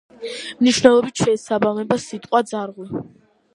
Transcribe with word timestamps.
მნიშვნელობით 0.61 1.21
შეესაბამება 1.25 2.01
სიტყვას 2.07 2.53
„ძარღვი“. 2.55 2.93